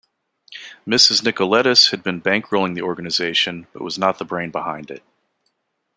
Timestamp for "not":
3.99-4.17